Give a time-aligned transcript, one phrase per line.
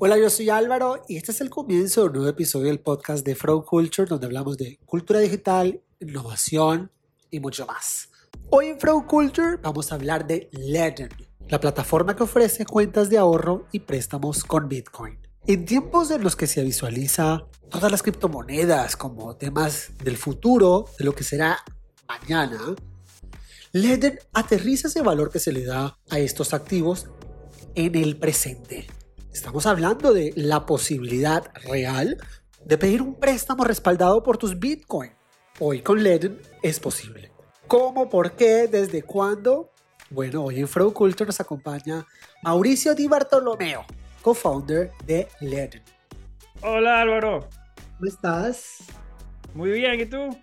[0.00, 3.26] Hola, yo soy Álvaro y este es el comienzo de un nuevo episodio del podcast
[3.26, 6.92] de Fraud Culture donde hablamos de cultura digital, innovación
[7.32, 8.08] y mucho más.
[8.50, 11.10] Hoy en Fraud Culture vamos a hablar de Ledger,
[11.48, 15.18] la plataforma que ofrece cuentas de ahorro y préstamos con Bitcoin.
[15.48, 21.06] En tiempos en los que se visualiza todas las criptomonedas como temas del futuro, de
[21.06, 21.58] lo que será
[22.06, 22.76] mañana,
[23.72, 27.08] Ledger aterriza ese valor que se le da a estos activos
[27.74, 28.86] en el presente.
[29.32, 32.16] Estamos hablando de la posibilidad real
[32.64, 35.12] de pedir un préstamo respaldado por tus Bitcoin.
[35.60, 37.30] Hoy con Ledger es posible.
[37.66, 38.08] ¿Cómo?
[38.08, 38.68] ¿Por qué?
[38.68, 39.70] ¿Desde cuándo?
[40.10, 42.06] Bueno, hoy en Fraud Culture nos acompaña
[42.42, 43.84] Mauricio Di Bartolomeo,
[44.22, 45.82] co-founder de Ledger.
[46.62, 47.48] Hola Álvaro.
[47.98, 48.78] ¿Cómo estás?
[49.54, 50.36] Muy bien, ¿y tú?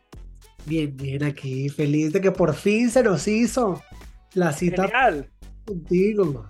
[0.66, 3.82] Bien, bien, aquí feliz de que por fin se nos hizo
[4.34, 5.32] la cita Genial.
[5.66, 6.46] contigo.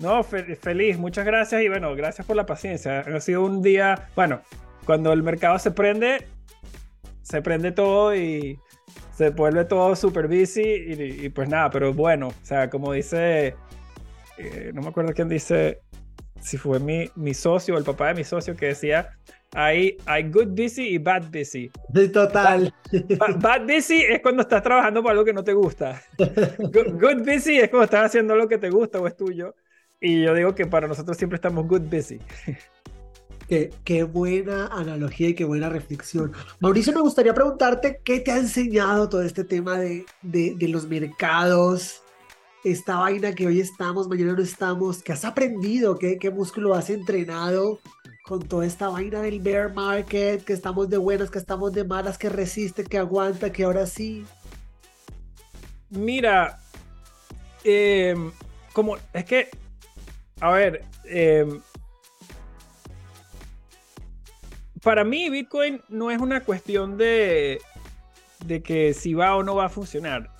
[0.00, 3.00] No, fe- feliz, muchas gracias y bueno, gracias por la paciencia.
[3.00, 4.40] Ha sido un día, bueno,
[4.86, 6.24] cuando el mercado se prende,
[7.22, 8.58] se prende todo y
[9.16, 13.56] se vuelve todo super busy y, y pues nada, pero bueno, o sea, como dice,
[14.38, 15.80] eh, no me acuerdo quién dice,
[16.40, 19.10] si fue mi, mi socio o el papá de mi socio que decía,
[19.52, 21.72] hay, hay good busy y bad busy.
[22.92, 23.18] Total.
[23.18, 26.00] Ba- Bad busy es cuando estás trabajando por algo que no te gusta.
[26.18, 29.56] Good, good busy es cuando estás haciendo lo que te gusta o es tuyo.
[30.00, 32.20] Y yo digo que para nosotros siempre estamos good busy.
[33.48, 36.32] Qué, qué buena analogía y qué buena reflexión.
[36.60, 40.86] Mauricio, me gustaría preguntarte qué te ha enseñado todo este tema de, de, de los
[40.86, 42.02] mercados,
[42.64, 45.98] esta vaina que hoy estamos, mañana no estamos, ¿qué has aprendido?
[45.98, 47.80] ¿Qué, qué músculo has entrenado
[48.24, 50.44] con toda esta vaina del bear market?
[50.44, 54.24] Que estamos de buenas, que estamos de malas, que resiste, que aguanta, que ahora sí.
[55.90, 56.60] Mira,
[57.64, 58.30] em,
[58.72, 59.48] como es que,
[60.40, 61.60] a ver, em,
[64.82, 67.60] para mí Bitcoin no es una cuestión de,
[68.44, 70.30] de que si va o no va a funcionar.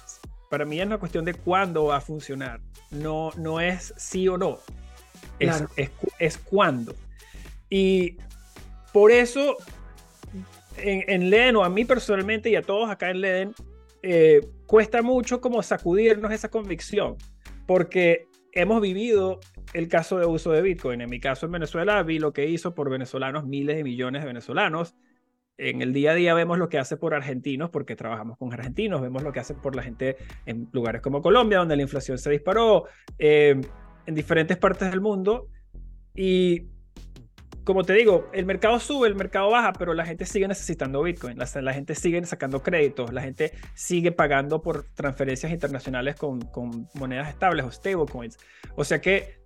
[0.51, 2.61] Para mí es una cuestión de cuándo va a funcionar.
[2.91, 4.59] No, no es sí o no.
[5.39, 5.71] Es, Claro.
[5.77, 6.95] es, es cuándo.
[7.69, 8.17] Y
[8.93, 9.57] por eso
[10.77, 13.55] en, en Leden, o a mí personalmente y a todos acá en Leden,
[14.03, 17.17] eh, cuesta mucho como sacudirnos esa convicción,
[17.67, 19.41] porque hemos vivido
[19.73, 21.01] el caso de uso de Bitcoin.
[21.01, 24.29] En mi caso en Venezuela vi lo que hizo por venezolanos, miles de millones de
[24.29, 24.95] venezolanos.
[25.57, 29.01] En el día a día vemos lo que hace por argentinos, porque trabajamos con argentinos,
[29.01, 32.31] vemos lo que hace por la gente en lugares como Colombia, donde la inflación se
[32.31, 32.85] disparó,
[33.19, 33.61] eh,
[34.07, 35.49] en diferentes partes del mundo.
[36.15, 36.69] Y
[37.65, 41.37] como te digo, el mercado sube, el mercado baja, pero la gente sigue necesitando Bitcoin,
[41.37, 46.89] la, la gente sigue sacando créditos, la gente sigue pagando por transferencias internacionales con, con
[46.95, 48.39] monedas estables o stablecoins.
[48.75, 49.43] O sea que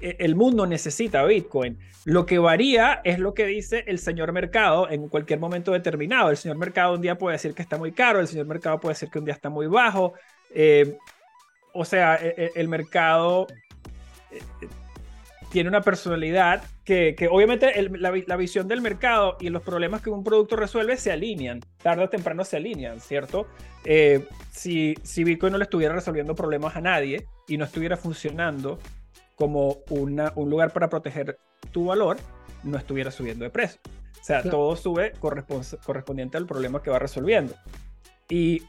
[0.00, 1.78] el mundo necesita Bitcoin.
[2.04, 6.30] Lo que varía es lo que dice el señor mercado en cualquier momento determinado.
[6.30, 8.94] El señor mercado un día puede decir que está muy caro, el señor mercado puede
[8.94, 10.12] decir que un día está muy bajo.
[10.54, 10.96] Eh,
[11.72, 13.46] o sea, e- e- el, mercado
[14.30, 14.68] eh, eh,
[15.50, 20.02] tiene una personalidad que, que obviamente la, vi- la visión del mercado y los problemas
[20.02, 23.46] que un producto resuelve se alinean, tarde o temprano se alinean, ¿cierto?
[24.50, 28.78] Si, si Bitcoin no le estuviera resolviendo problemas a nadie y no estuviera funcionando
[29.34, 31.38] como una, un lugar para proteger
[31.72, 32.16] tu valor,
[32.62, 33.80] no estuviera subiendo de precio.
[34.20, 34.58] O sea, Claro.
[34.58, 37.54] todo sube correspondiente al problema que va resolviendo.
[38.28, 38.62] Y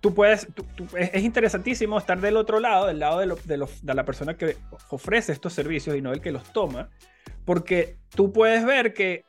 [0.00, 3.36] tú puedes, tú- tú- es, es interesantísimo estar del otro lado, del lado de, lo-
[3.36, 4.56] de, lo- de la persona que
[4.90, 6.90] ofrece estos servicios y no el que los toma,
[7.44, 9.24] porque tú puedes ver que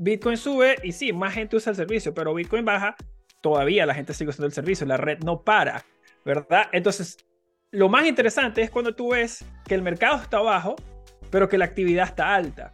[0.00, 2.96] Bitcoin sube y sí, más gente usa el servicio, pero Bitcoin baja,
[3.40, 5.84] todavía la gente sigue usando el servicio, la red no para,
[6.24, 6.68] ¿verdad?
[6.72, 7.16] Entonces,
[7.72, 10.76] lo más interesante es cuando tú ves que el mercado está bajo,
[11.30, 12.72] pero que la actividad está alta.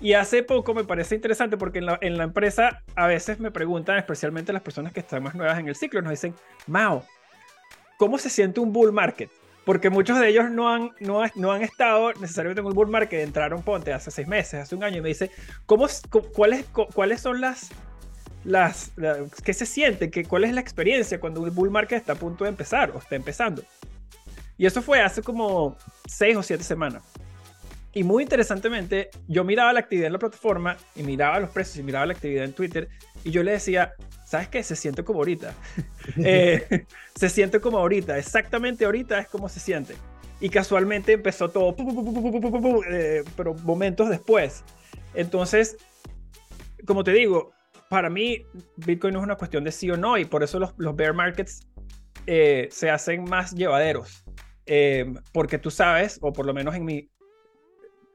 [0.00, 4.52] Y hace poco me parece interesante porque en la, empresa a veces me preguntan, especialmente
[4.52, 6.34] las personas que están más nuevas en el ciclo, nos dicen,
[6.68, 7.04] Mao,
[7.98, 9.28] ¿cómo se siente un bull market?
[9.64, 12.86] Porque muchos de ellos no han, no, ha- no han estado necesariamente en un bull
[12.88, 15.30] market, entraron, ponte, hace seis meses, hace un año, y me dice,
[15.66, 17.68] ¿cómo, es- cu- cuáles, cu- ¿cuáles son las,
[18.44, 20.10] las, la- qué se siente?
[20.10, 22.98] ¿Qué, ¿Cuál es la experiencia cuando un bull market está a punto de empezar o
[22.98, 23.62] está empezando?
[24.58, 25.76] Y eso fue hace como
[26.06, 27.04] seis o siete semanas.
[27.94, 31.82] Y muy interesantemente, yo miraba la actividad en la plataforma y miraba los precios y
[31.82, 32.88] miraba la actividad en Twitter
[33.24, 33.94] y yo le decía,
[34.26, 34.62] ¿sabes qué?
[34.62, 35.54] Se siente como ahorita.
[36.18, 39.94] eh, se siente como ahorita, exactamente ahorita es como se siente.
[40.40, 44.62] Y casualmente empezó todo, pu, pu, pu, eh, pero momentos después.
[45.14, 45.76] Entonces,
[46.86, 47.52] como te digo,
[47.88, 48.44] para mí
[48.76, 51.14] Bitcoin no es una cuestión de sí o no y por eso los, los bear
[51.14, 51.66] markets
[52.26, 54.24] eh, se hacen más llevaderos.
[54.70, 57.10] Eh, porque tú sabes, o por lo menos en mi,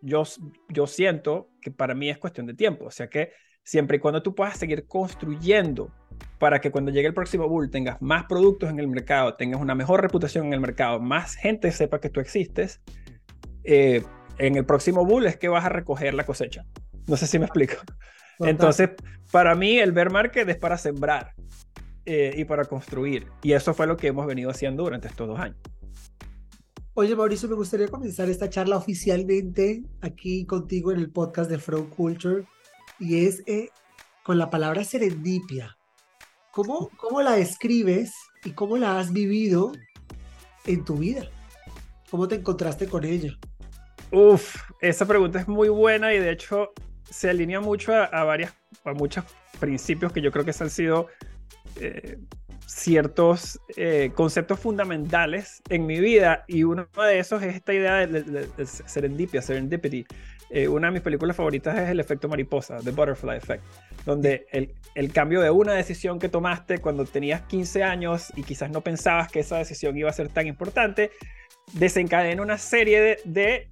[0.01, 0.23] yo,
[0.69, 2.85] yo siento que para mí es cuestión de tiempo.
[2.85, 3.31] O sea que
[3.63, 5.91] siempre y cuando tú puedas seguir construyendo
[6.37, 9.73] para que cuando llegue el próximo bull tengas más productos en el mercado, tengas una
[9.73, 12.81] mejor reputación en el mercado, más gente sepa que tú existes,
[13.63, 14.03] eh,
[14.37, 16.65] en el próximo bull es que vas a recoger la cosecha.
[17.07, 17.75] No sé si me explico.
[18.39, 18.91] Entonces,
[19.31, 21.33] para mí el bear market es para sembrar
[22.05, 23.27] eh, y para construir.
[23.41, 25.57] Y eso fue lo que hemos venido haciendo durante estos dos años.
[26.95, 31.89] Oye, Mauricio, me gustaría comenzar esta charla oficialmente aquí contigo en el podcast de Frog
[31.89, 32.45] Culture
[32.99, 33.69] y es eh,
[34.21, 35.75] con la palabra serendipia.
[36.51, 38.13] ¿Cómo, ¿Cómo la describes
[38.43, 39.71] y cómo la has vivido
[40.67, 41.27] en tu vida?
[42.11, 43.39] ¿Cómo te encontraste con ella?
[44.11, 46.73] Uf, esa pregunta es muy buena y de hecho
[47.09, 48.53] se alinea mucho a, varias,
[48.85, 49.25] a muchos
[49.59, 51.07] principios que yo creo que se han sido
[51.77, 52.19] eh,
[52.65, 58.47] ciertos eh, conceptos fundamentales en mi vida y uno de esos es esta idea de,
[58.65, 60.05] serendipia, serendipity.
[60.49, 63.63] Eh, una de mis películas favoritas es El efecto mariposa, The Butterfly Effect,
[64.05, 68.69] donde el, el, cambio de una decisión que tomaste cuando tenías 15 años y quizás
[68.69, 71.09] no pensabas que esa decisión iba a ser tan importante,
[71.71, 73.67] desencadena una serie de,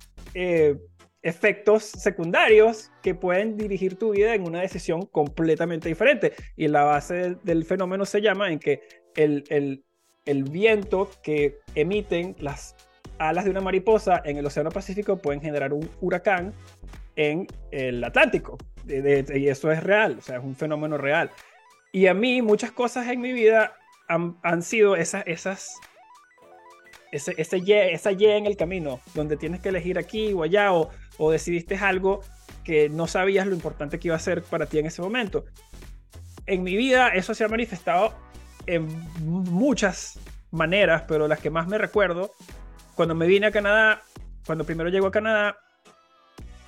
[1.24, 6.34] efectos secundarios que pueden dirigir tu vida en una decisión completamente diferente.
[6.56, 8.82] Y la base del, fenómeno se llama en que
[9.16, 9.84] el, el,
[10.26, 12.76] el, viento que emiten las
[13.20, 16.54] alas de una mariposa en el Océano Pacífico pueden generar un huracán
[17.16, 18.58] en el Atlántico.
[18.88, 21.30] y eso es real, o sea, es un fenómeno real.
[21.92, 23.76] Y a mí muchas cosas en mi vida
[24.08, 25.78] han, han sido esas, esas
[27.12, 30.90] ese, ese esa Y en el camino, donde tienes que elegir aquí o allá, o,
[31.24, 32.22] o decidiste algo
[32.64, 35.46] que no sabías lo importante que iba a ser para ti en ese momento.
[36.48, 38.16] En mi vida eso se ha manifestado
[38.66, 38.88] en
[39.24, 40.20] muchas
[40.50, 42.32] maneras, pero las que más me recuerdo,
[42.96, 44.02] cuando me vine a Canadá,
[44.48, 45.58] cuando primero llego a Canadá,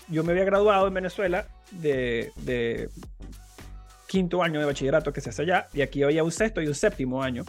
[0.07, 2.89] yo me había graduado en Venezuela de,
[4.05, 6.75] quinto año de bachillerato que se hace allá, y aquí había un sexto y un
[6.75, 7.43] séptimo año.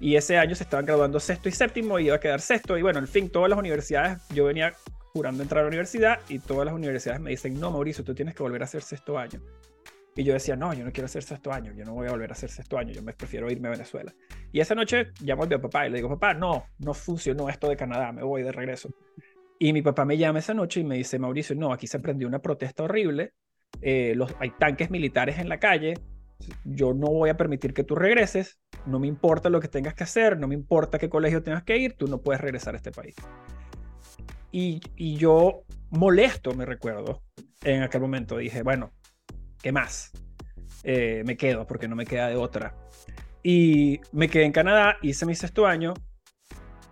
[0.00, 2.76] Y ese año se estaban graduando sexto y séptimo, y iba a quedar sexto.
[2.76, 4.74] Y bueno, en fin, todas las universidades, yo venía
[5.16, 8.34] jurando entrar a la universidad y todas las universidades me dicen, no, Mauricio, tú tienes
[8.34, 9.40] que volver a hacer sexto año.
[10.14, 12.28] Y yo decía, no, yo no quiero hacer sexto año, yo no voy a volver
[12.28, 14.14] a hacer sexto año, yo me prefiero irme a Venezuela.
[14.52, 17.66] Y esa noche llamo a mi papá y le digo, papá, no, no funcionó esto
[17.70, 18.90] de Canadá, me voy de regreso.
[19.58, 22.28] Y mi papá me llama esa noche y me dice, Mauricio, no, aquí se prendió
[22.28, 23.32] una protesta horrible,
[23.80, 25.94] eh, los, hay tanques militares en la calle,
[26.64, 30.04] yo no voy a permitir que tú regreses, no me importa lo que tengas que
[30.04, 32.90] hacer, no me importa qué colegio tengas que ir, tú no puedes regresar a este
[32.90, 33.16] país.
[34.58, 37.22] Y, yo molesto, me recuerdo,
[37.62, 38.90] en aquel momento dije, bueno,
[39.60, 40.12] ¿qué más?
[40.82, 42.74] Eh, me quedo porque no me queda de otra.
[43.42, 45.92] Y me quedé en Canadá, hice mi sexto año,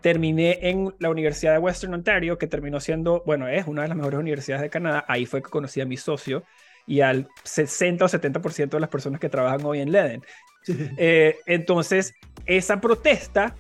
[0.03, 3.97] terminé en la Universidad de Western Ontario, que terminó siendo, bueno, es una de las
[3.97, 5.07] mejores universidades de Canadá.
[5.09, 6.45] Ahí fue que conocí a mi socio
[6.87, 10.23] y al 60 o 70% de las personas que trabajan hoy en Leden.
[10.99, 12.15] Eh, entonces,
[12.45, 13.55] esa protesta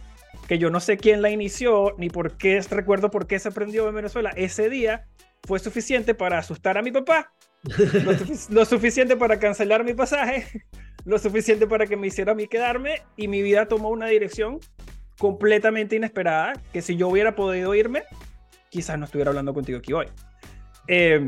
[0.46, 3.88] que yo no sé quién la inició, ni por qué recuerdo por qué se aprendió
[3.88, 5.06] en Venezuela, ese día
[5.44, 7.32] fue suficiente para asustar a mi papá,
[8.50, 10.64] lo, suficiente para cancelar mi pasaje,
[11.04, 14.60] lo suficiente para que me hiciera a mí quedarme y mi vida tomó una dirección
[15.18, 18.02] completamente inesperada, que si yo hubiera podido irme,
[18.68, 20.06] quizás no estuviera hablando contigo aquí hoy.
[20.88, 21.26] Eh,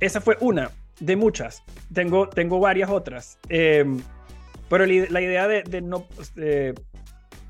[0.00, 0.70] esa fue una
[1.00, 1.62] de muchas.
[1.92, 3.38] Tengo, tengo varias otras.
[3.48, 3.84] Eh,
[4.68, 6.06] pero la, idea de, de no...
[6.36, 6.74] Eh,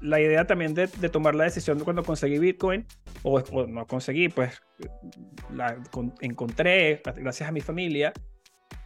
[0.05, 2.87] la idea también de, tomar la decisión cuando conseguí Bitcoin,
[3.23, 4.61] o, no conseguí, pues
[5.51, 5.83] la
[6.21, 8.13] encontré, gracias a mi familia,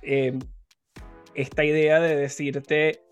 [0.03, 0.39] em,
[1.35, 3.03] esta idea de decirte,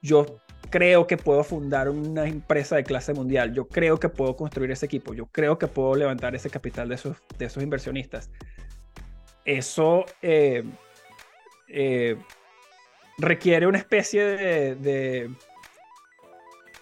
[0.00, 4.70] yo creo que puedo fundar una empresa de clase mundial, yo creo que puedo construir
[4.70, 8.30] ese equipo, yo creo que puedo levantar ese capital de esos, de esos inversionistas.
[9.44, 10.64] Eso eh,
[11.68, 12.16] eh,
[13.18, 15.30] requiere una especie de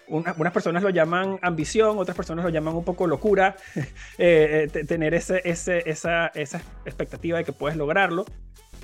[0.07, 3.55] unas personas lo llaman ambición, otras personas lo llaman un poco locura,
[4.17, 8.25] eh, eh, tener ese, ese, esa, esa, expectativa de que puedes lograrlo,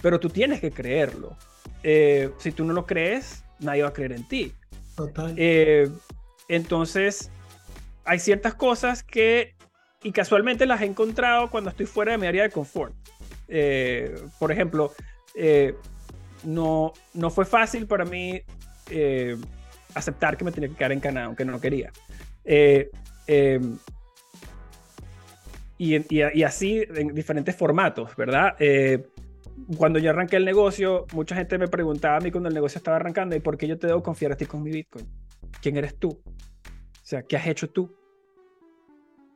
[0.02, 1.38] pero tú tienes que creerlo.
[1.84, 4.54] Eh, si tú no lo crees, nadie va a creer en ti.
[4.96, 5.36] Total.
[6.48, 7.32] entonces,
[8.04, 9.56] hay ciertas cosas que,
[10.04, 12.94] y casualmente las he encontrado cuando estoy fuera de mi área de confort.
[14.38, 14.94] por ejemplo,
[16.44, 18.42] no, no fue fácil para mí
[19.96, 21.92] aceptar que me tenía que quedar en Canadá, aunque no quería.
[22.44, 22.90] Eh,
[23.28, 23.78] em,
[25.78, 28.56] y, y, así en diferentes formatos, ¿verdad?
[28.60, 29.04] Eh,
[29.78, 32.98] cuando yo arranqué el negocio, mucha gente me preguntaba a mí cuando el negocio estaba
[32.98, 35.08] arrancando, ¿y por qué yo te debo confiar a ti con mi Bitcoin?
[35.62, 36.10] ¿Quién eres tú?
[36.10, 37.96] O sea, ¿qué has hecho tú?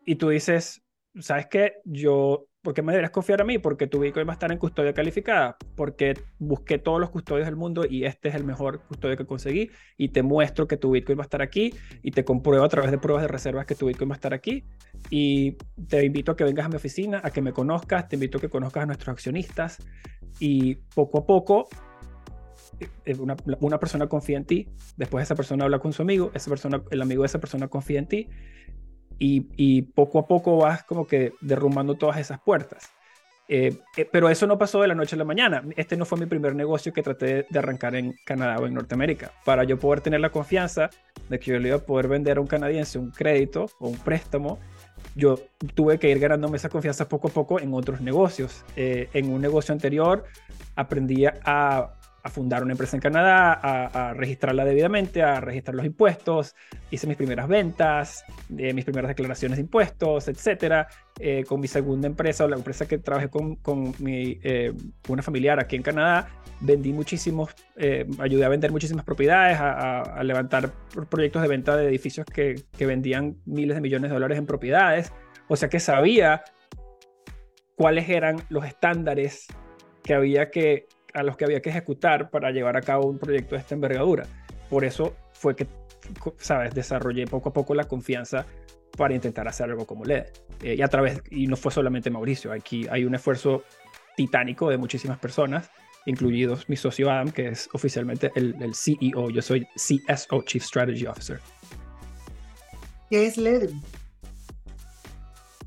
[0.05, 0.83] Y tú dices,
[1.19, 1.73] ¿sabes qué?
[1.83, 3.59] Yo ¿Por qué me deberías confiar a mí?
[3.59, 7.55] Porque tu Bitcoin va a estar en custodia calificada, porque busqué todos los custodios del
[7.55, 11.19] mundo y este es el mejor custodio que conseguí y te muestro que tu Bitcoin
[11.19, 13.85] va a estar aquí y te compruebo a través de pruebas de reservas que tu
[13.85, 14.63] Bitcoin va a estar aquí.
[15.11, 15.57] Y
[15.87, 18.41] te invito a que vengas a mi oficina, a que me conozcas, te invito a
[18.41, 19.77] que conozcas a nuestros accionistas.
[20.39, 21.67] Y poco a poco
[22.79, 24.67] eh, una, una, persona confía en ti,
[24.97, 27.99] después esa persona habla con su amigo, esa persona, el amigo de esa persona confía
[27.99, 28.27] en ti
[29.19, 32.89] y, poco a poco vas como que derrumbando todas esas puertas.
[33.47, 35.63] Eh, eh, pero eso no pasó de la noche a la mañana.
[35.75, 39.31] Este no fue mi primer negocio que traté de, arrancar en Canadá o en Norteamérica.
[39.43, 40.89] Para yo poder tener la confianza
[41.29, 43.97] de que yo le iba a poder vender a un canadiense un crédito o un
[43.97, 44.59] préstamo,
[45.15, 45.39] yo
[45.75, 48.65] tuve que ir ganándome esa confianza poco a poco en otros negocios.
[48.75, 50.25] Eh, en un negocio anterior
[50.75, 51.93] aprendí a
[52.25, 56.55] a fundar una empresa en Canadá, a, registrarla debidamente, a registrar los impuestos,
[56.89, 58.25] hice mis primeras ventas,
[58.57, 60.87] eh, mis primeras declaraciones de impuestos, etcétera.
[61.19, 64.73] Eh, con mi segunda empresa, la empresa que trabajé con, mi, eh,
[65.07, 66.27] una familiar aquí en Canadá,
[66.61, 67.53] vendí muchísimos,
[68.17, 70.71] ayudé a vender muchísimas propiedades, a, levantar
[71.09, 75.13] proyectos de venta de edificios que, que vendían miles de millones de dólares en propiedades.
[75.47, 76.43] O sea que sabía
[77.75, 79.45] cuáles eran los estándares
[80.01, 83.55] que había que a los que había que ejecutar para llevar a cabo un proyecto
[83.55, 84.25] de esta envergadura.
[84.69, 85.67] Por eso fue que,
[86.37, 88.45] sabes, desarrollé poco a poco la confianza
[88.97, 90.25] para intentar hacer algo como LED.
[90.61, 93.63] Eh, y a través, y no fue solamente Mauricio, aquí hay un esfuerzo
[94.15, 95.69] titánico de muchísimas personas,
[96.05, 101.05] incluidos mi socio Adam, que es oficialmente el, el CEO, yo soy CSO, Chief Strategy
[101.07, 101.39] Officer.
[103.09, 103.81] ¿Qué es Leden?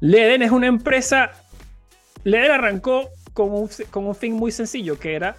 [0.00, 1.33] Leden es una empresa,
[2.25, 5.37] Leden arrancó con un, con un fin muy sencillo, que era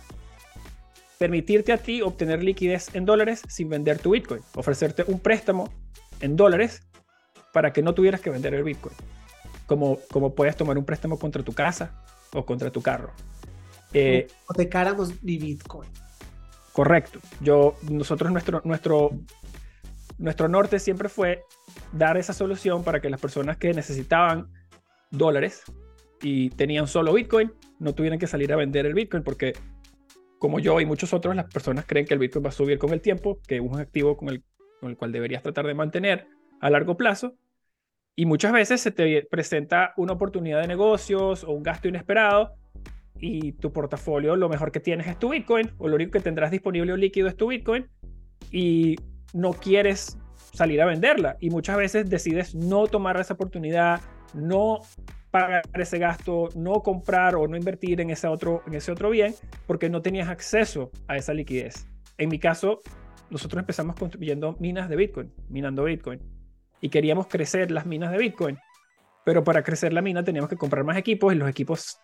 [1.17, 5.69] permitirte a ti obtener liquidez en dólares sin vender tu Bitcoin, ofrecerte un préstamo
[6.21, 6.81] en dólares
[7.51, 8.95] para que no tuvieras que vender el Bitcoin,
[9.65, 11.91] como, como puedes tomar un préstamo contra tu casa
[12.31, 13.11] o contra tu carro.
[13.91, 15.89] Eh, Hipotecáramos mi Bitcoin.
[16.71, 17.19] Correcto.
[17.41, 19.11] Yo, nosotros, nuestro, nuestro,
[20.17, 21.43] nuestro norte siempre fue
[21.91, 24.47] dar esa solución para que las personas que necesitaban
[25.11, 25.63] dólares
[26.21, 29.53] y tenían solo Bitcoin no tuvieran que salir a vender el Bitcoin porque
[30.39, 32.91] como yo y muchos otros, las personas creen que el Bitcoin va a subir con
[32.91, 34.43] el tiempo, que es un activo con el,
[34.79, 36.27] con el cual deberías tratar de mantener
[36.61, 37.35] a largo plazo.
[38.15, 42.55] Y muchas veces se te presenta una oportunidad de negocios o un gasto inesperado
[43.17, 46.51] y tu portafolio lo mejor que tienes es tu Bitcoin o lo único que tendrás
[46.51, 47.87] disponible o líquido es tu Bitcoin
[48.51, 48.95] y
[49.33, 50.17] no quieres
[50.53, 54.01] salir a venderla y muchas veces decides no tomar esa oportunidad,
[54.33, 54.79] no
[55.31, 59.35] pagar ese gasto, no comprar o no invertir en ese otro, en ese otro bien
[59.67, 61.87] porque no tenías acceso a esa liquidez.
[62.17, 62.81] En mi caso,
[63.29, 66.19] nosotros empezamos construyendo minas de Bitcoin, minando Bitcoin,
[66.81, 68.57] y queríamos crecer las minas de Bitcoin,
[69.23, 71.99] pero para crecer la mina teníamos que comprar más equipos y los equipos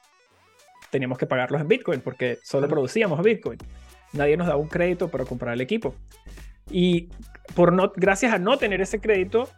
[0.92, 3.58] teníamos que pagarlos en Bitcoin porque solo producíamos Bitcoin.
[4.14, 5.96] Nadie nos daba un crédito para comprar el equipo.
[6.70, 7.10] Y
[7.54, 9.50] por no, gracias a no tener ese crédito,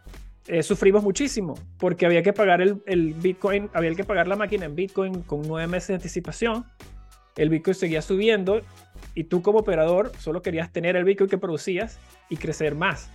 [0.48, 4.64] eh, sufrimos muchísimo porque había que pagar el, el, Bitcoin, había que pagar la máquina
[4.64, 6.64] en Bitcoin con nueve meses de anticipación.
[7.36, 8.62] El Bitcoin seguía subiendo
[9.14, 11.98] y tú como operador solo querías tener el Bitcoin que producías
[12.30, 13.10] y crecer más.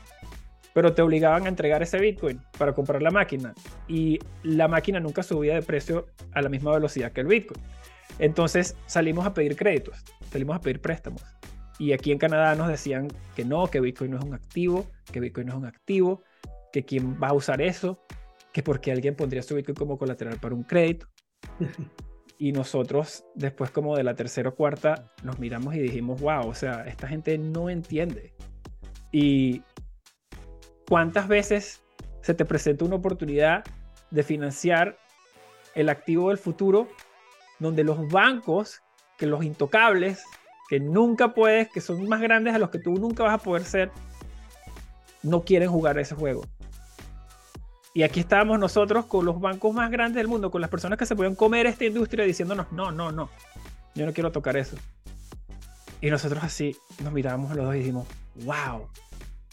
[0.73, 3.53] Pero te obligaban a entregar ese Bitcoin para comprar la máquina
[3.87, 7.59] y la máquina nunca subía de precio a la misma velocidad que el Bitcoin.
[8.19, 11.23] Entonces salimos a pedir créditos, salimos a pedir préstamos.
[11.79, 15.19] Y aquí en Canadá nos decían que no, que Bitcoin no es un activo, que
[15.19, 16.23] Bitcoin no es un activo,
[16.73, 18.03] que quién va a usar eso,
[18.51, 21.07] que porque alguien pondría su Bitcoin como colateral para un crédito.
[22.37, 26.53] y nosotros, después como de la tercera o cuarta, nos miramos y dijimos, wow, o
[26.53, 28.33] sea, esta gente no entiende.
[29.11, 29.61] Y
[30.89, 31.83] cuántas veces
[32.21, 33.63] se te presenta una oportunidad
[34.09, 34.97] de financiar
[35.75, 36.87] el activo del futuro,
[37.59, 38.81] donde los bancos,
[39.17, 40.23] que los intocables,
[40.69, 43.63] que nunca puedes, que son más grandes a los que tú nunca vas a poder
[43.63, 43.91] ser,
[45.21, 46.43] no quieren jugar ese juego.
[47.93, 51.05] Y aquí estábamos nosotros con los bancos más grandes del mundo, con las personas que
[51.05, 53.29] se pueden comer esta industria diciéndonos, no, no, no,
[53.93, 54.75] yo no quiero tocar eso.
[56.01, 58.07] Y nosotros así nos mirábamos los dos y dijimos,
[58.43, 58.87] wow,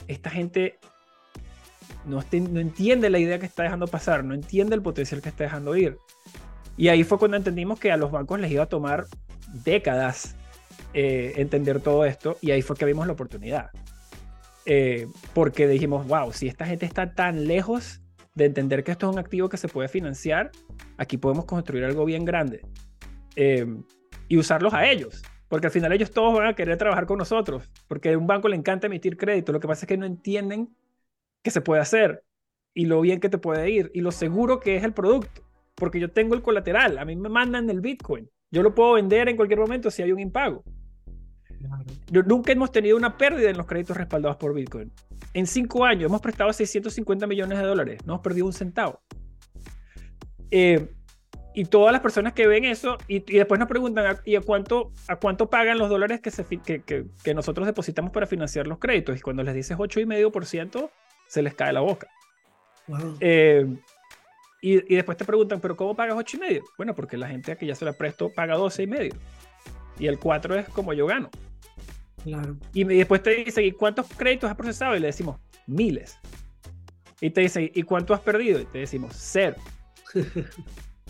[0.09, 0.79] esta gente
[2.07, 5.45] no, no entiende la idea que está dejando pasar, no entiende el potencial que está
[5.45, 5.99] dejando ir.
[6.77, 9.07] Y ahí fue cuando entendimos que a los bancos les iba a tomar
[9.53, 10.35] décadas
[10.93, 13.71] eh, entender todo esto y ahí fue que vimos la oportunidad.
[14.67, 18.01] Eh, porque dijimos, wow, si esta gente está tan lejos
[18.35, 20.51] de entender que esto es un activo que se puede financiar,
[20.97, 22.63] aquí podemos construir algo bien grande
[23.37, 23.67] eh,
[24.29, 25.23] y usarlos a ellos.
[25.49, 28.49] Porque al final ellos todos van a querer trabajar con nosotros, porque a un banco
[28.49, 29.51] le encanta emitir crédito.
[29.51, 30.69] Lo que pasa es que no entienden
[31.43, 32.23] qué se puede hacer
[32.73, 35.43] y lo bien que te puede ir y lo seguro que es el producto.
[35.75, 38.29] porque yo tengo el colateral, a mí me mandan el Bitcoin.
[38.51, 40.63] Yo lo puedo vender en cualquier momento si hay un impago.
[42.27, 44.93] Nunca hemos tenido una pérdida en los créditos respaldados por Bitcoin.
[45.35, 49.01] En cinco años hemos prestado 650 millones de dólares, no hemos perdido un centavo.
[50.51, 50.89] Eh,
[51.53, 55.17] y todas las personas que ven eso y, después nos preguntan, ¿y a cuánto, a
[55.17, 59.19] cuánto pagan los dólares que, se, que, que, nosotros depositamos para financiar los créditos?
[59.19, 60.91] Y cuando les dices 8,5%,
[61.27, 62.09] se les cae la boca.
[63.21, 63.67] Eh,
[64.63, 66.63] y, y, después te preguntan, ¿pero cómo pagas 8,5%?
[66.77, 69.15] Bueno, porque la gente a que ya se la presto paga 12,5%.
[69.99, 71.31] Y el 4 es como yo gano.
[72.25, 72.57] Claro.
[72.73, 74.97] Y, después te dicen, ¿y cuántos créditos has procesado?
[74.97, 76.19] Y le decimos, miles.
[77.21, 78.61] Y te dicen, ¿y cuánto has perdido?
[78.61, 79.57] Y te decimos, cero.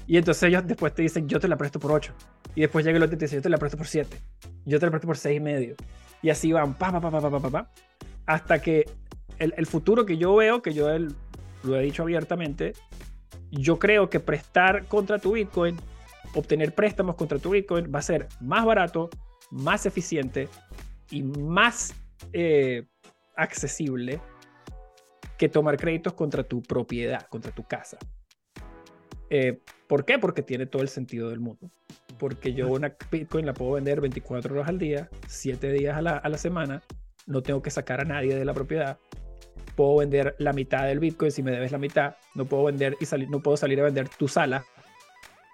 [0.07, 2.12] Y entonces ellos después te dicen, yo te la presto por 8.
[2.57, 4.17] Y después llega el otro y te dice, yo te la presto por 7.
[4.64, 5.76] Yo te la presto por 6 y medio.
[6.21, 7.71] Y así van, pa, pa, pa, pa, pa, pa, pa,
[8.26, 8.90] hasta que
[9.38, 11.14] el, el, futuro que yo veo, que yo el,
[11.62, 12.73] lo he dicho abiertamente,
[13.52, 15.76] yo creo que prestar contra tu Bitcoin,
[16.35, 19.11] obtener préstamos contra tu Bitcoin va a ser más barato,
[19.52, 20.49] más eficiente
[21.11, 21.95] y más
[22.33, 22.87] eh,
[23.37, 24.21] accesible
[25.38, 27.99] que tomar créditos contra tu propiedad, contra tu casa.
[29.31, 30.19] Eh, ¿Por qué?
[30.19, 31.71] Porque tiene todo el sentido del mundo.
[32.19, 36.19] Porque yo una Bitcoin la puedo vender 24 horas al día, 7 días a la,
[36.19, 36.83] a la semana,
[37.26, 38.99] no tengo que sacar a nadie de la propiedad.
[39.76, 42.17] Puedo vender la mitad del Bitcoin si me debes la mitad.
[42.35, 44.64] No puedo vender y salir, no puedo salir a vender tu sala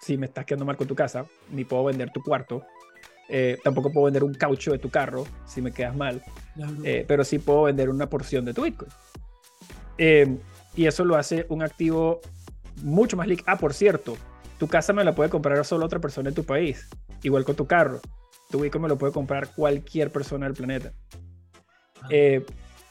[0.01, 2.65] si me estás quedando mal con tu casa, ni puedo vender tu cuarto.
[3.29, 6.21] Eh, tampoco puedo vender un caucho de tu carro si me quedas mal,
[6.83, 8.91] eh, pero sí puedo vender una porción de tu Bitcoin.
[10.75, 12.21] y eso lo hace un activo
[12.83, 13.45] mucho más líquido.
[13.47, 14.15] Ah, por cierto,
[14.57, 16.87] tu casa me la puede comprar solo otra persona en tu país,
[17.23, 18.01] igual con tu carro.
[18.49, 20.93] Tu Bitcoin me lo puede comprar cualquier persona del planeta.
[22.01, 22.07] Ah.
[22.09, 22.45] Eh,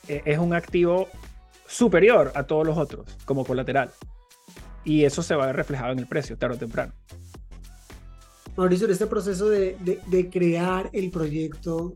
[0.08, 1.08] eh, es un activo
[1.66, 3.90] superior a todos los otros como colateral.
[4.84, 6.92] Y eso se va a ver reflejado en el precio, tarde o temprano.
[8.56, 11.94] Mauricio, en este proceso de, de crear el proyecto,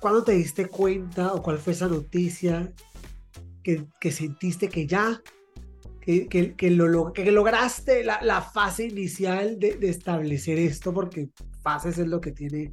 [0.00, 2.72] ¿cuándo te diste cuenta o cuál fue esa noticia
[3.62, 5.20] que, que sentiste que ya
[6.02, 11.30] que, que, lo, lograste la, fase inicial de, de, establecer esto, porque
[11.62, 12.72] fases es lo que tiene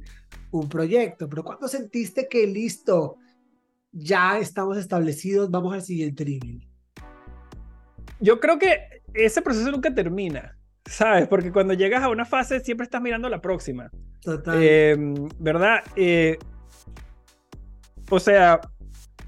[0.50, 3.18] un proyecto, pero cuando sentiste que listo,
[3.92, 6.66] ya estamos establecidos, vamos al siguiente nivel?
[8.18, 10.58] Yo creo que ese proceso nunca termina,
[10.90, 11.28] ¿sabes?
[11.28, 13.90] Porque cuando llegas a una fase siempre estás mirando la próxima.
[14.22, 14.62] Total.
[14.62, 15.82] Em, ¿Verdad?
[15.94, 16.36] Eh,
[18.10, 18.60] o sea,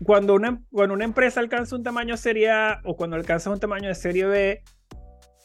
[0.05, 3.89] cuando una, cuando una empresa alcanza un tamaño serie A o cuando alcanza un tamaño
[3.89, 4.63] de serie B,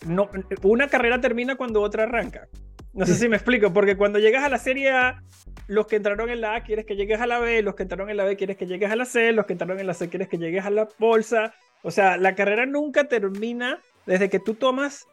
[0.07, 0.29] no,
[0.63, 2.47] una carrera termina cuando otra arranca.
[2.93, 5.21] No sé si me explico, porque cuando llegas a la serie A,
[5.67, 8.09] los que entraron en la A quieres que llegues a la B, los que entraron
[8.09, 10.09] en la B quieres que llegues a la C, los que entraron en la C
[10.09, 11.53] quieres que llegues a la bolsa.
[11.83, 15.05] O sea, la carrera nunca termina desde que tú tomas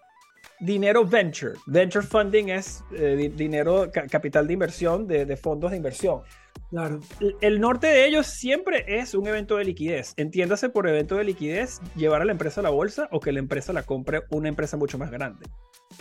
[0.61, 1.55] dinero venture.
[1.67, 6.23] Venture funding es eh, dinero, capital de inversión de, de fondos de inversión.
[6.71, 7.01] Claro.
[7.41, 10.15] El norte de ellos siempre es un evento de liquidez.
[10.17, 13.39] Entiéndase por evento de liquidez llevar a la empresa a la bolsa o que la
[13.39, 15.47] empresa la compre una empresa mucho más grande,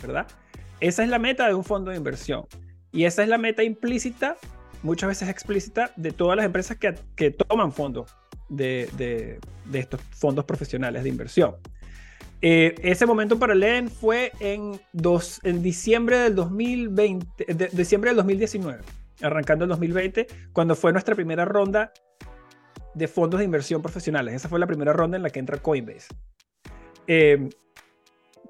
[0.02, 0.28] ¿verdad?
[0.80, 2.46] Esa es la meta de un fondo de inversión.
[2.92, 4.38] Y esa es la meta implícita,
[4.82, 8.16] muchas veces explícita, de todas las empresas que, que toman fondos
[8.50, 11.56] de, de, de, estos fondos profesionales de inversión.
[12.46, 18.18] Eh, ese momento para Len fue en, dos, en diciembre del 2020, de, diciembre del
[18.18, 18.84] 2019
[19.22, 21.94] arrancando el 2020, cuando fue nuestra primera ronda
[22.94, 24.34] de fondos de inversión profesionales.
[24.34, 26.14] Esa fue la primera ronda en la que entra Coinbase.
[27.08, 27.48] Eh,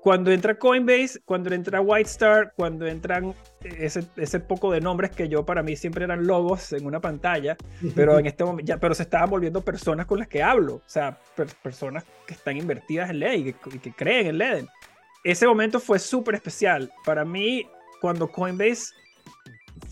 [0.03, 5.45] cuando entra Coinbase, cuando entra Whitestar, cuando entran ese, ese, poco de nombres que yo
[5.45, 7.55] para mí siempre eran logos en una pantalla,
[7.95, 10.83] pero en este momento ya, pero se estaban volviendo personas con las que hablo, o
[10.87, 11.17] sea,
[11.63, 14.65] personas que están invertidas en LED y que, que creen en LED.
[15.23, 16.91] Ese momento fue súper especial.
[17.05, 17.65] Para mí,
[18.01, 18.93] cuando Coinbase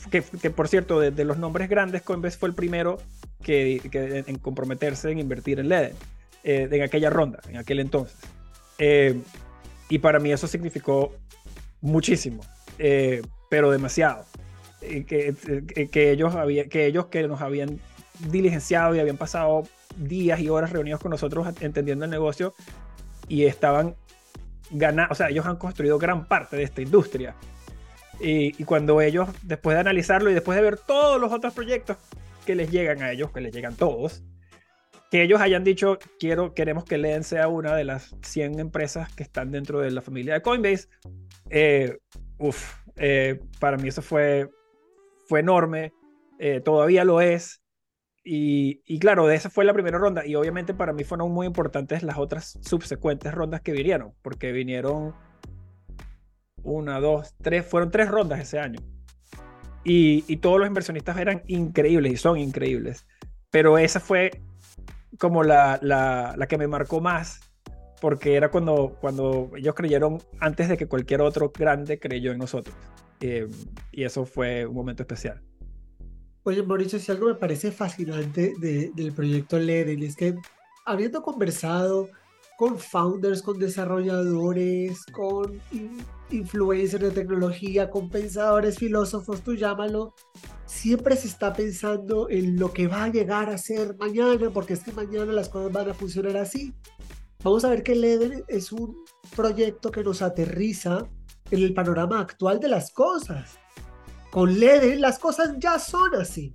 [0.10, 2.98] que, por cierto, de, los nombres grandes, Coinbase fue el primero
[3.42, 3.80] que,
[4.28, 5.94] en comprometerse en invertir en LED
[6.44, 8.18] eh, en aquella ronda, en aquel entonces.
[8.78, 9.22] Eh,
[9.92, 11.14] y para mí eso significó
[11.82, 12.42] muchísimo,
[12.80, 14.26] eh, pero demasiado.
[14.80, 15.36] Que,
[15.92, 17.80] que, ellos había, que ellos que nos habían
[18.32, 19.64] diligenciado y habían pasado
[19.98, 22.56] días y horas reunidos con nosotros entendiendo el negocio
[23.28, 23.96] y estaban
[24.72, 27.36] ganando, o sea, ellos han construido gran parte de esta industria
[28.20, 31.98] y, cuando ellos, después de analizarlo y después de ver todos los otros proyectos
[32.46, 34.24] que les llegan a ellos, que les llegan todos,
[35.12, 39.24] que ellos hayan dicho, quiero, queremos que Leen sea una de las 100 empresas que
[39.24, 40.88] están dentro de la familia de Coinbase,
[41.50, 41.98] eh,
[42.96, 44.50] eh, para mí eso fue,
[45.28, 45.92] fue enorme,
[46.40, 47.62] eh, todavía lo es.
[48.24, 50.26] Y, y, claro, esa fue la primera ronda.
[50.26, 55.14] Y obviamente para mí fueron muy importantes las otras subsecuentes rondas que vinieron, porque vinieron
[56.64, 58.80] una, dos, tres, fueron tres rondas ese año.
[59.84, 63.06] Y, y todos los inversionistas eran increíbles y son increíbles.
[63.50, 64.32] Pero esa fue
[65.20, 67.52] como la, la, la que me marcó más
[68.02, 72.76] porque era cuando, cuando ellos creyeron antes de que cualquier otro grande creyó en nosotros.
[73.22, 73.48] Eh,
[73.92, 75.42] y eso fue un momento especial.
[76.44, 80.34] Oye, Mauricio, si algo me parece fascinante del proyecto LEDEN es que
[80.86, 82.10] habiendo conversado
[82.58, 85.62] con founders, con desarrolladores, con
[86.34, 90.14] influencers de tecnología, con pensadores, filósofos, tú llámalo,
[90.66, 94.84] siempre se está pensando en lo que va a llegar a ser mañana, porque es
[94.84, 96.74] que mañana las cosas van a funcionar así.
[97.44, 99.04] Vamos a ver que LEDEN es un
[99.36, 101.08] proyecto que nos aterriza
[101.50, 103.58] en el panorama actual de las cosas.
[104.32, 106.52] Con LEDEN las cosas ya son así.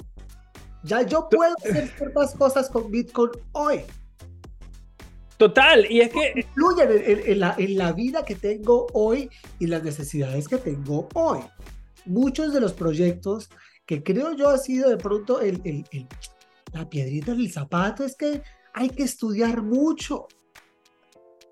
[0.84, 3.80] Ya yo puedo hacer ciertas cosas con Bitcoin hoy.
[5.36, 6.32] Total, y es que...
[6.36, 11.40] Influyen en, la, en la vida que tengo hoy y las necesidades que tengo hoy.
[12.06, 13.50] Muchos de los proyectos
[13.84, 16.06] que creo yo ha sido de pronto el, el,
[16.72, 20.26] la piedrita del zapato es que hay que estudiar mucho.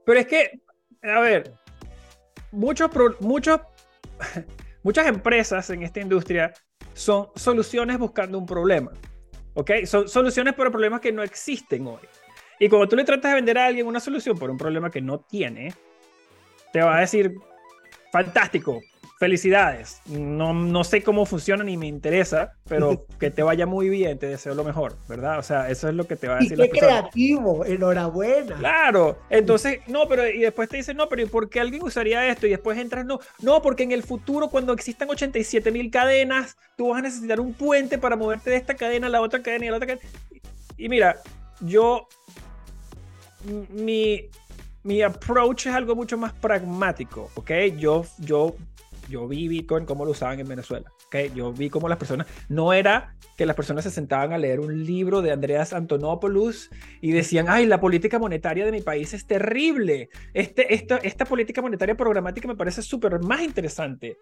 [0.04, 0.60] Pero es que,
[1.02, 1.54] a ver,
[2.52, 3.60] muchos, muchos
[4.82, 6.52] muchas empresas en esta industria
[6.92, 8.92] son soluciones buscando un problema.
[9.54, 9.70] ¿Ok?
[9.84, 12.00] Son soluciones para problemas que no existen hoy.
[12.58, 15.00] Y cuando tú le tratas de vender a alguien una solución por un problema que
[15.00, 15.74] no tiene,
[16.72, 17.34] te va a decir,
[18.12, 18.80] fantástico,
[19.18, 20.00] felicidades.
[20.06, 24.26] No, no sé cómo funciona ni me interesa, pero que te vaya muy bien, te
[24.26, 25.38] deseo lo mejor, ¿verdad?
[25.38, 26.58] O sea, eso es lo que te va a decir.
[26.58, 28.56] Y qué creativo, enhorabuena.
[28.56, 32.28] Claro, entonces, no, pero y después te dicen, no, pero ¿y por qué alguien usaría
[32.28, 32.46] esto?
[32.46, 36.88] Y después entras, no, no, porque en el futuro, cuando existan 87 mil cadenas, tú
[36.88, 39.68] vas a necesitar un puente para moverte de esta cadena a la otra cadena y
[39.68, 40.08] a la otra cadena.
[40.76, 41.16] Y mira,
[41.60, 42.08] yo,
[43.70, 44.28] mi,
[44.82, 47.50] mi approach es algo mucho más pragmático, ¿ok?
[47.76, 48.56] Yo, yo
[49.08, 50.90] yo vi Bitcoin cómo lo usaban en Venezuela.
[51.06, 51.30] ¿okay?
[51.34, 54.84] Yo vi cómo las personas, no era que las personas se sentaban a leer un
[54.84, 60.08] libro de Andreas Antonopoulos y decían, ay, la política monetaria de mi país es terrible.
[60.32, 64.18] Este, esta, esta política monetaria programática me parece súper más interesante.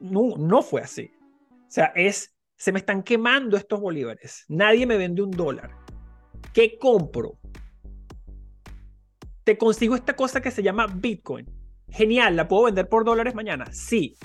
[0.00, 1.10] No, no fue así.
[1.50, 4.44] O sea, es, se me están quemando estos bolívares.
[4.48, 5.83] Nadie me vende un dólar.
[6.54, 7.38] ¿Qué compro?
[9.42, 11.46] Te consigo esta cosa que se llama Bitcoin
[11.88, 13.66] Genial, ¿la puedo vender por dólares mañana?
[13.72, 14.16] Sí,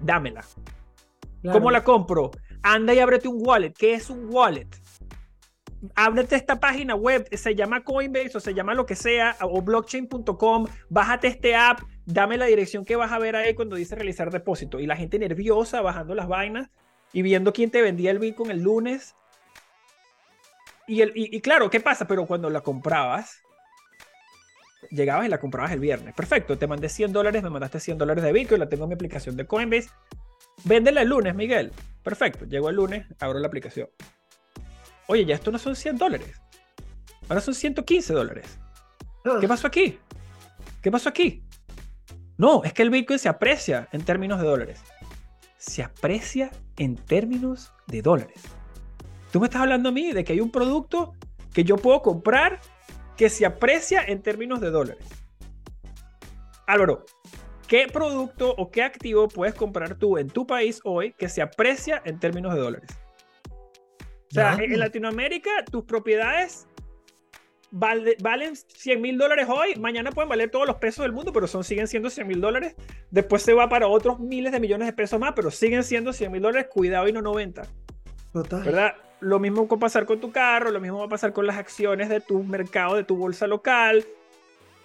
[0.00, 0.44] dámela.
[1.50, 2.30] ¿Cómo la compro?
[2.62, 3.72] Anda y ábrete un wallet.
[3.72, 4.68] ¿Qué es un wallet?
[5.94, 10.66] Ábrete esta página web, se llama Coinbase o se llama lo que sea, o blockchain.com,
[10.88, 14.80] bájate este app, dame la dirección que vas a ver ahí cuando dice realizar depósito.
[14.80, 16.70] Y la gente nerviosa bajando las vainas
[17.12, 19.14] y viendo quién te vendía el Bitcoin el lunes.
[20.88, 22.06] Y, el, y claro, ¿qué pasa?
[22.06, 23.42] Pero cuando la comprabas,
[24.90, 26.14] llegabas y la comprabas el viernes.
[26.14, 28.94] Perfecto, te mandé 100 dólares, me mandaste 100 dólares de Bitcoin, la tengo en mi
[28.94, 29.90] aplicación de Coinbase.
[30.64, 31.72] Véndela el lunes, Miguel.
[32.02, 33.88] Perfecto, llego el lunes, abro la aplicación.
[35.06, 36.40] Oye, ya esto no son 100 dólares.
[37.28, 38.58] Ahora son 115 dólares.
[39.24, 39.48] ¿Qué ah.
[39.48, 39.98] pasó aquí?
[40.82, 41.42] ¿Qué pasó aquí?
[42.36, 44.80] No, es que el Bitcoin se aprecia en términos de dólares.
[45.56, 48.42] Se aprecia en términos de dólares.
[49.32, 51.14] Tú me estás hablando a mí de que hay un producto
[51.52, 52.60] que yo puedo comprar
[53.16, 55.04] que se aprecia en términos de dólares.
[56.66, 57.04] Álvaro,
[57.66, 62.00] ¿qué producto o qué activo puedes comprar tú en tu país hoy que se aprecia
[62.04, 62.90] en términos de dólares?
[64.30, 66.66] O sea, en Latinoamérica tus propiedades
[67.70, 71.64] valen 100 mil dólares hoy, mañana pueden valer todos los pesos del mundo, pero son,
[71.64, 72.76] siguen siendo 100 mil dólares.
[73.10, 76.32] Después se va para otros miles de millones de pesos más, pero siguen siendo 100
[76.32, 77.62] mil dólares, cuidado y no 90.
[78.32, 78.62] Total.
[78.62, 78.94] ¿Verdad?
[79.20, 81.56] Lo mismo va a pasar con tu carro, lo mismo va a pasar con las
[81.56, 84.04] acciones de tu mercado, de tu bolsa local,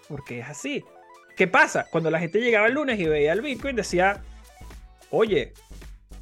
[0.07, 0.83] porque es así.
[1.35, 1.87] ¿Qué pasa?
[1.89, 4.21] Cuando la gente llegaba el lunes y veía el Bitcoin, decía,
[5.09, 5.53] oye,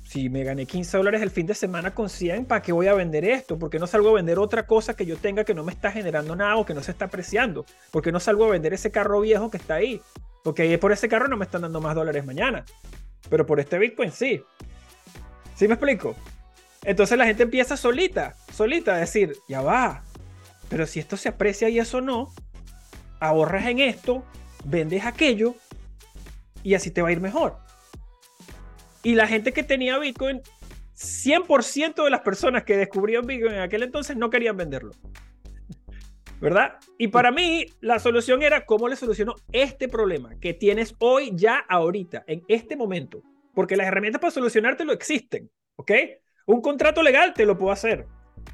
[0.04, 2.94] si me gané 15 dólares el fin de semana con 100, ¿para qué voy a
[2.94, 3.58] vender esto?
[3.58, 5.92] ¿Por qué no salgo a vender otra cosa que yo tenga que no me está
[5.92, 7.66] generando nada o que no se está apreciando?
[7.92, 10.02] ¿Por qué no salgo a vender ese carro viejo que está ahí?
[10.44, 12.66] Porque por ese carro no me están dando más dólares mañana.
[13.30, 14.44] Pero por este Bitcoin sí.
[15.56, 16.16] ¿Sí me explico?
[16.84, 20.04] Entonces la gente empieza solita, solita a decir, ya va,
[20.70, 22.34] pero si esto se aprecia y eso no,
[23.20, 24.24] ahorras en esto,
[24.66, 25.56] vendes aquello
[26.64, 27.58] y así te va a ir mejor.
[29.04, 30.42] Y la gente que tenía Bitcoin,
[30.96, 34.92] 100% de las personas que descubrían Bitcoin en aquel entonces no querían venderlo.
[36.40, 36.80] ¿Verdad?
[36.98, 41.58] Y para mí la solución era cómo le soluciono este problema que tienes hoy, ya
[41.70, 43.22] ahorita, en este momento.
[43.54, 45.92] Porque las herramientas para solucionártelo existen, ¿ok?
[46.46, 48.08] Un contrato legal te lo puedo hacer.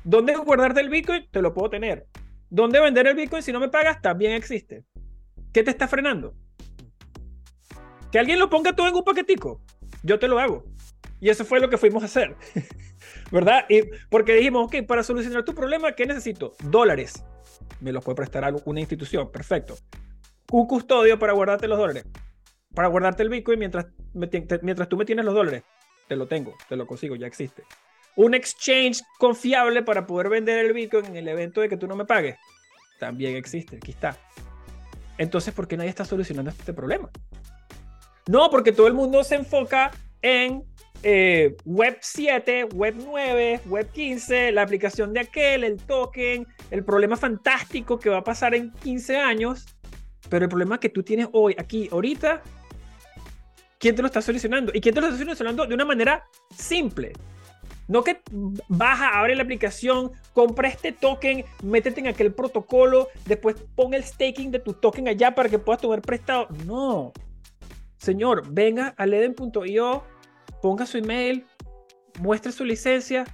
[0.04, 1.28] ¿Dónde guardarte el Bitcoin?
[1.32, 2.08] Te lo puedo tener.
[2.50, 4.02] ¿Dónde vender el Bitcoin si no me pagas?
[4.02, 4.86] También existe.
[5.54, 6.34] ¿Qué te está frenando?
[8.12, 9.62] Que alguien lo ponga todo en un paquetico.
[10.04, 10.64] Yo te lo hago.
[11.20, 12.36] Y eso fue lo que fuimos a hacer.
[13.32, 13.66] ¿Verdad?
[13.70, 16.54] Y porque dijimos, ok, para solucionar tu problema, ¿qué necesito?
[16.64, 17.24] Dólares.
[17.82, 19.32] Me los puede prestar alguna institución.
[19.32, 19.76] Perfecto.
[20.52, 22.06] Un custodio para guardarte los dólares.
[22.74, 25.64] Para guardarte el Bitcoin mientras, mientras tú me tienes los dólares.
[26.08, 27.64] Te lo tengo, te lo consigo, ya existe.
[28.16, 31.96] Un exchange confiable para poder vender el Bitcoin en el evento de que tú no
[31.96, 32.36] me pagues.
[33.00, 34.18] También existe, aquí está.
[35.18, 37.10] Entonces, ¿por qué nadie está solucionando este problema?
[38.28, 39.92] No, porque todo el mundo se enfoca
[40.22, 40.64] en
[41.04, 47.16] eh, Web 7, Web 9, Web 15, la aplicación de aquel, el token, el problema
[47.16, 49.66] fantástico que va a pasar en 15 años,
[50.30, 52.42] pero el problema que tú tienes hoy, aquí, ahorita,
[53.80, 54.72] ¿quién te lo está solucionando?
[54.74, 57.14] ¿Y quién te lo está solucionando de una manera simple?
[57.88, 58.22] No que
[58.68, 64.52] baja, abre la aplicación, compra este token, métete en aquel protocolo, después pon el staking
[64.52, 66.48] de tu token allá para que puedas tomar prestado.
[66.66, 67.14] No.
[67.98, 70.04] Señor, venga a leden.io
[70.62, 71.46] ponga su email,
[72.20, 73.26] muestre su licencia,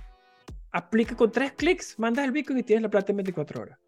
[0.71, 3.79] aplique con tres clics, mandas el Bitcoin y tienes la plata en 24 horas.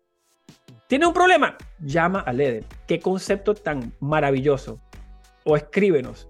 [0.88, 1.58] ¿Tienes un problema?
[1.80, 2.64] Llama a Leden.
[2.88, 4.80] Qué concepto tan maravilloso.
[5.44, 6.30] O escríbenos.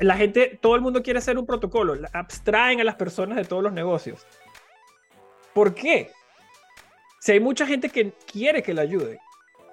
[0.00, 1.96] La gente, todo el mundo quiere hacer un protocolo.
[2.12, 4.26] Abstraen a las personas de todos los negocios.
[5.52, 6.10] ¿Por qué?
[7.20, 9.18] Si hay mucha gente que quiere que le ayude,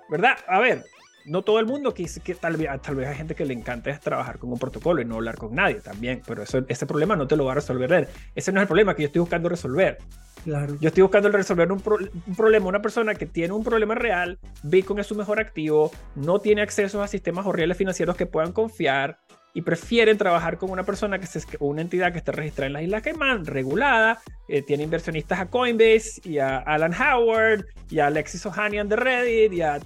[0.09, 0.37] ¿verdad?
[0.47, 0.83] A ver,
[1.27, 3.89] no todo el mundo, que, que tal, vez, tal vez hay gente que le encanta
[3.89, 7.15] es trabajar con un protocolo y no hablar con nadie también, pero eso, ese problema
[7.15, 8.07] no te lo va a resolver él.
[8.33, 9.97] Ese no es el problema que yo estoy buscando resolver.
[10.43, 10.77] Claro.
[10.79, 11.81] Yo estoy buscando resolver un,
[12.25, 16.39] un, problema, una persona que tiene un problema real, Bitcoin es su mejor activo, no
[16.39, 19.19] tiene acceso a sistemas horribles financieros que puedan confiar,
[19.53, 22.83] y prefieren trabajar con una persona que es una entidad que está registrada en las
[22.83, 28.45] Islas Caimán, regulada, eh, tiene inversionistas a Coinbase y a Alan Howard y a Alexis
[28.45, 29.79] Ohanian de Reddit y a,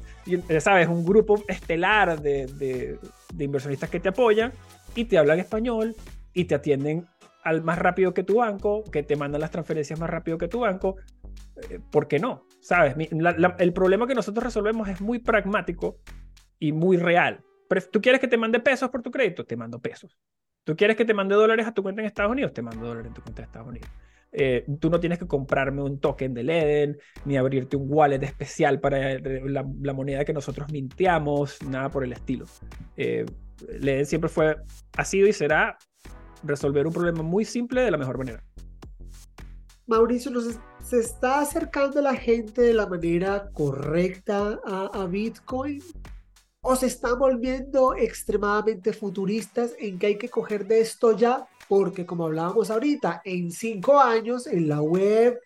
[0.59, 2.99] sabes, un grupo estelar de, de,
[3.33, 4.51] de, inversionistas que te apoyan
[4.93, 5.95] y te hablan español
[6.33, 7.07] y te atienden
[7.43, 10.59] al más rápido que tu banco, que te mandan las transferencias más rápido que tu
[10.59, 10.97] banco.
[11.69, 12.45] Eh, ¿Por qué no?
[12.59, 12.95] ¿Sabes?
[12.99, 15.97] el problema que nosotros resolvemos es muy pragmático
[16.59, 17.43] y muy real
[17.91, 19.45] ¿Tú quieres que te mande pesos por tu crédito?
[19.45, 20.17] Te mando pesos.
[20.63, 22.53] ¿Tú quieres que te mande dólares a tu cuenta en Estados Unidos?
[22.53, 23.89] Te mando dólares en tu cuenta en Estados Unidos.
[24.33, 28.79] Eh, tú no tienes que comprarme un token de Leden, ni abrirte un wallet especial
[28.79, 32.45] para eh, la, moneda que nosotros minteamos, nada por el estilo.
[32.95, 33.25] Eh,
[33.79, 34.55] Leden siempre fue,
[34.97, 35.77] ha sido y será
[36.43, 38.43] resolver un problema muy simple de la mejor manera.
[39.87, 40.31] Mauricio,
[40.81, 45.81] ¿se está acercando la gente de la manera correcta a, a Bitcoin?
[46.63, 52.05] O se están volviendo extremadamente futuristas en que hay que coger de esto ya, porque
[52.05, 55.39] como hablábamos ahorita, en cinco años en la web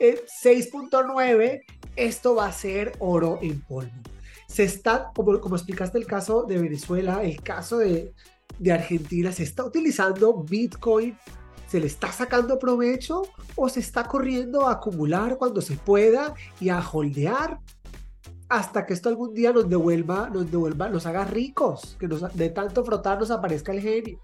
[0.00, 1.62] 6.9, eh,
[1.94, 3.92] esto va a ser oro en polvo.
[4.48, 8.14] Se está, como, como explicaste el caso de Venezuela, el caso de,
[8.58, 11.16] de Argentina, se está utilizando Bitcoin
[11.72, 13.22] ¿Se le está sacando provecho
[13.56, 17.60] o se está corriendo a acumular cuando se pueda y a holdear
[18.52, 22.84] hasta que esto algún día nos devuelva, nos devuelva, nos haga ricos, que de tanto
[22.84, 24.20] frotar nos aparezca el genio.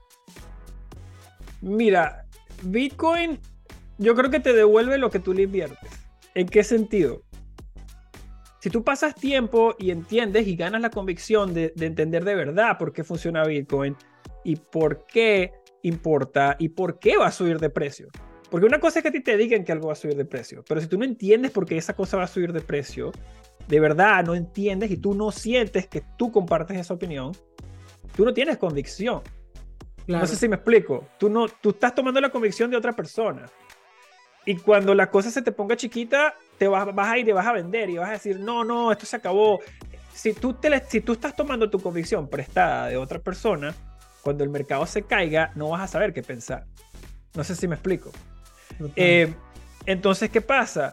[1.63, 2.27] Mira,
[2.63, 3.41] Bitcoin
[3.97, 5.91] yo creo que te devuelve lo que tú le inviertes.
[6.35, 7.23] ¿En qué sentido?
[8.61, 12.77] Si tú pasas tiempo y entiendes y ganas la convicción de, de entender de verdad
[12.77, 13.97] por qué funciona Bitcoin
[14.45, 18.09] y por qué importa y por qué va a subir de precio.
[18.51, 20.25] Porque una cosa es que a ti te digan que algo va a subir de
[20.25, 23.13] precio, pero si tú no entiendes por qué esa cosa va a subir de precio,
[23.67, 27.33] de verdad no entiendes y tú no sientes que tú compartes esa opinión,
[28.17, 29.23] tú no tienes convicción.
[30.07, 31.05] No sé si me explico.
[31.19, 33.45] Tú, no, tú estás tomando la convicción de otra persona.
[34.47, 37.47] Y cuando la cosa se te ponga chiquita, te vas, vas a ir y vas
[37.47, 39.61] a vender y vas a decir, no, no, esto se acabó.
[40.15, 43.75] Si tú, te, si tú estás tomando tu convicción prestada de otra persona,
[44.23, 46.65] cuando el mercado se caiga, no vas a saber qué pensar.
[47.35, 48.11] No sé si me explico.
[48.97, 49.35] Eh,
[49.87, 50.91] entonces, ¿qué pasa?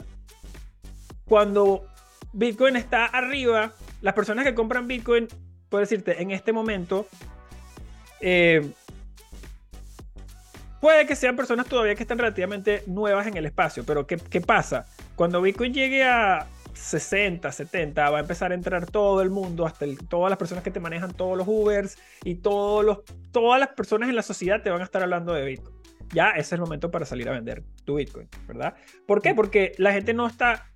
[1.25, 1.87] Cuando
[2.35, 3.71] Bitcoin está arriba.
[4.01, 5.27] Las personas que compran Bitcoin,
[5.69, 7.07] puedo decirte, en este momento,
[8.19, 8.71] eh,
[10.81, 14.41] puede que sean personas todavía que están relativamente nuevas en el espacio, pero ¿qué, qué
[14.41, 14.85] pasa?
[15.15, 19.85] Cuando Bitcoin llegue a 60, 70, va a empezar a entrar todo el mundo, hasta
[20.09, 22.99] todas las personas que te manejan todos los Ubers y todos los,
[23.31, 25.74] todas las personas en la sociedad te van a estar hablando de Bitcoin.
[26.13, 28.75] Ya ese es el momento para salir a vender tu Bitcoin, ¿verdad?
[29.07, 29.33] ¿Por qué?
[29.33, 30.71] Porque la gente no está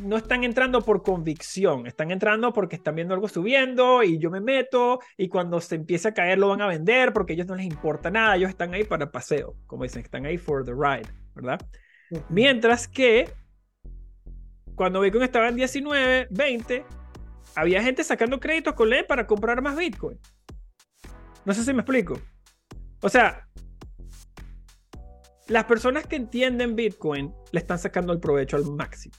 [0.00, 4.40] no están entrando por convicción, están entrando porque están viendo algo subiendo y yo me
[4.40, 7.54] meto y cuando se empiece a caer lo van a vender porque a ellos no
[7.54, 11.08] les importa nada, ellos están ahí para paseo, como dicen, están ahí for the ride,
[11.34, 11.60] ¿verdad?
[12.28, 13.30] Mientras que
[14.74, 16.84] cuando Bitcoin estaba en 19, 20,
[17.54, 20.18] había gente sacando créditos con LED para comprar más Bitcoin.
[21.44, 22.18] No sé si me explico.
[23.00, 23.46] O sea,
[25.48, 29.14] las personas que entienden Bitcoin le están sacando el provecho al máximo.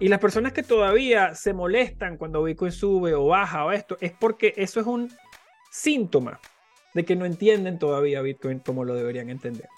[0.00, 4.12] Y las personas que todavía se molestan cuando Bitcoin sube o baja o esto, es
[4.12, 5.10] porque eso es un
[5.70, 6.40] síntoma
[6.94, 9.68] de que no entienden todavía Bitcoin como lo deberían entender.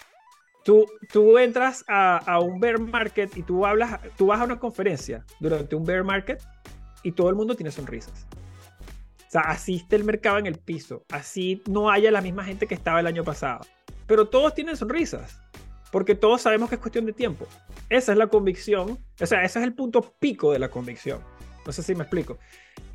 [0.63, 5.25] Tú, tú entras a, un bear market y tú hablas, tú vas a una conferencia
[5.41, 6.43] durante un bear market
[7.03, 8.27] y todo el mundo tiene sonrisas.
[9.27, 12.75] O sea, asiste el mercado en el piso, así no haya la misma gente que
[12.75, 13.61] estaba el año pasado.
[14.11, 15.41] Pero todos tienen sonrisas,
[15.93, 17.47] porque todos sabemos que es cuestión de tiempo.
[17.89, 21.21] Esa es la convicción, o sea, ese es el punto pico de la convicción.
[21.65, 22.37] No sé si me explico.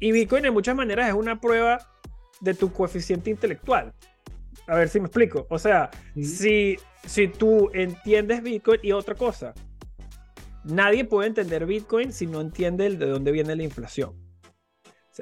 [0.02, 1.80] Y Bitcoin de muchas maneras es una prueba
[2.42, 3.94] de tu coeficiente intelectual.
[4.68, 5.48] A ver si me explico.
[5.50, 5.90] O sea,
[6.22, 6.76] si,
[7.06, 9.54] si tú entiendes Bitcoin y otra cosa,
[10.66, 14.22] nadie puede entender Bitcoin si no entiende de dónde viene la inflación.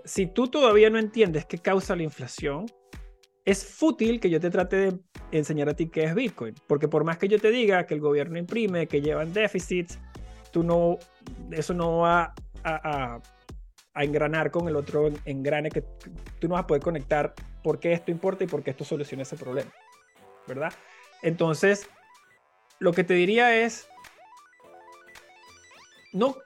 [0.05, 2.65] si tú todavía no entiendes qué causa la inflación,
[3.45, 4.99] es fútil que yo te trate de
[5.37, 7.99] enseñar a ti qué es Bitcoin, porque por más que yo te diga que el
[7.99, 9.99] gobierno imprime, que llevan déficits,
[10.51, 10.99] tú no,
[11.51, 13.19] eso no va a,
[13.95, 15.83] engranar con el otro engrane que
[16.39, 19.23] tú no vas a poder conectar por qué esto importa y por qué esto soluciona
[19.23, 19.71] ese problema,
[20.47, 20.73] ¿verdad?
[21.21, 21.87] Entonces,
[22.79, 23.87] lo que te diría es,
[26.11, 26.37] no,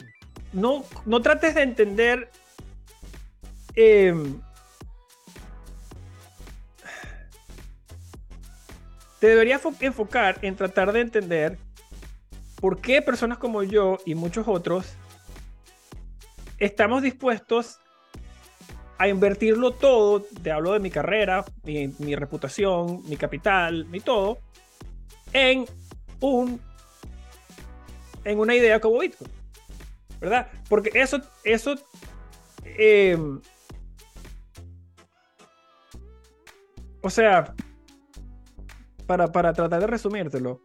[0.54, 2.30] no, no trates de entender
[3.76, 4.42] em,
[9.20, 11.58] te deberías enfocar en tratar de entender
[12.60, 14.96] por qué personas como yo y muchos otros
[16.60, 17.80] estamos dispuestos
[18.98, 24.40] a invertirlo todo, te hablo de mi carrera, mi, reputación, mi capital, mi todo,
[25.34, 25.66] en
[26.20, 26.60] un
[28.24, 29.32] en una idea como Bitcoin.
[30.20, 30.48] ¿Verdad?
[30.68, 31.76] Porque eso, eso
[32.66, 33.16] eh,
[37.02, 37.54] o sea,
[39.08, 40.62] para, para tratar de resumírtelo,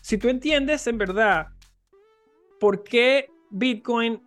[0.00, 1.48] si tú entiendes en verdad
[2.60, 4.22] por qué Bitcoin,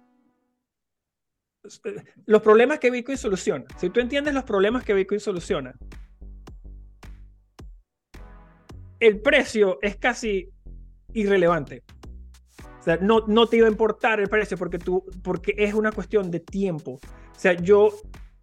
[2.26, 5.76] los problemas que Bitcoin soluciona, si tú entiendes los problemas que Bitcoin soluciona,
[9.00, 10.50] el precio es casi
[11.14, 11.84] irrelevante.
[12.80, 15.92] O sea, no, no te iba a importar el precio porque, tú, porque es una
[15.92, 16.94] cuestión de tiempo.
[16.94, 17.92] O sea, yo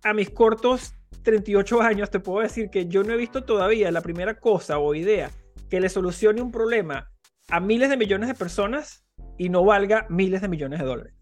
[0.02, 4.00] a mis cortos 38 años te puedo decir que yo no he visto todavía la
[4.00, 5.30] primera cosa o idea
[5.70, 7.10] que le solucione un problema
[7.48, 9.04] a miles de millones de personas
[9.38, 11.14] y no valga miles de millones de dólares.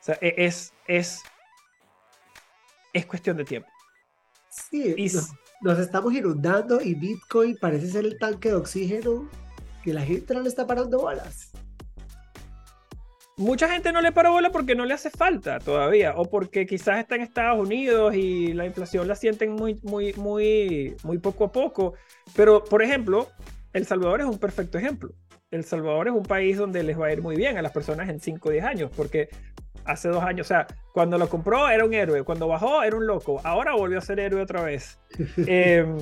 [0.00, 1.22] O sea, e, es, es,
[2.92, 3.68] es cuestión de tiempo.
[4.50, 5.10] Sí, y,
[5.62, 9.28] nos, estamos inundando y Bitcoin parece ser el tanque de oxígeno
[9.82, 11.52] que la gente no le está parando bolas.
[13.36, 17.00] Mucha gente no le para bola porque no le hace falta todavía, o porque quizás
[17.00, 21.52] está en Estados Unidos y la inflación la sienten muy, muy, muy, muy poco a
[21.52, 21.94] poco.
[22.36, 23.28] Pero, por ejemplo,
[23.72, 25.10] El Salvador es un perfecto ejemplo.
[25.50, 28.08] El Salvador es un país donde les va a ir muy bien a las personas
[28.08, 29.28] en 5 o 10 años, porque
[29.84, 33.06] hace dos años, o sea, cuando lo compró era un héroe, cuando bajó era un
[33.06, 34.98] loco, ahora volvió a ser héroe otra vez.
[35.46, 35.96] Em,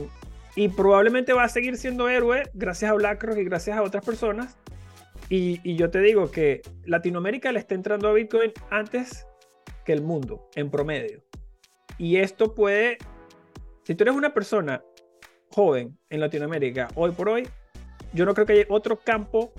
[0.54, 4.56] y probablemente va a seguir siendo héroe gracias a BlackRock y gracias a otras personas.
[5.32, 9.26] Y, y, yo te digo que Latinoamérica le está entrando a Bitcoin antes
[9.82, 11.24] que el mundo, en promedio.
[11.96, 12.98] Y esto puede,
[13.82, 14.84] si tú eres una persona
[15.48, 17.48] joven en Latinoamérica, hoy por hoy,
[18.12, 19.54] yo no creo que haya otro campo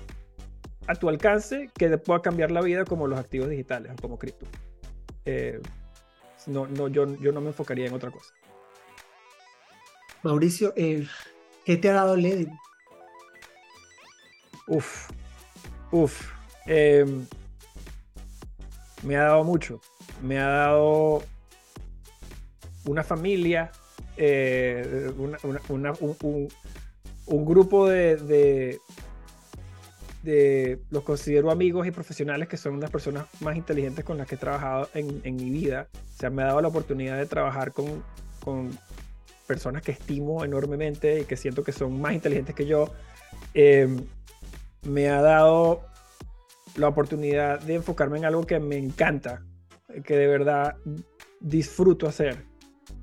[0.86, 4.16] a tu alcance que te pueda cambiar la vida como los activos digitales o como
[4.16, 4.46] cripto.
[5.24, 5.60] Eh,
[6.46, 8.32] no, no, yo, yo no me enfocaría en otra cosa.
[10.22, 11.04] Mauricio, eh,
[11.64, 12.56] ¿qué te ha dado Ledin?
[14.68, 15.10] Uf,
[15.94, 16.32] uf.
[16.66, 17.24] Em,
[19.04, 19.80] me ha dado mucho.
[20.22, 21.22] Me ha dado
[22.86, 23.70] una familia,
[24.16, 25.12] eh,
[27.26, 28.80] un, grupo de,
[30.90, 34.38] los considero amigos y profesionales que son las personas más inteligentes con las que he
[34.38, 35.88] trabajado en, mi vida.
[35.92, 38.02] O sea, me ha dado la oportunidad de trabajar con,
[38.40, 38.76] con,
[39.46, 42.90] personas que estimo enormemente y que siento que son más inteligentes que yo.
[43.52, 44.02] Em,
[44.84, 45.82] me ha dado
[46.76, 49.44] la oportunidad de enfocarme en algo que me encanta,
[50.04, 50.76] que de verdad
[51.40, 52.44] disfruto hacer.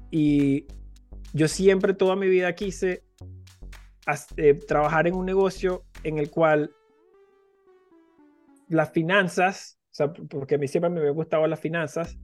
[0.09, 0.65] Y
[1.33, 3.03] yo siempre toda mi vida quise
[4.35, 6.71] eh, trabajar en un negocio en el cual
[8.67, 12.17] las finanzas, o sea, porque a mí siempre me había gustado las finanzas,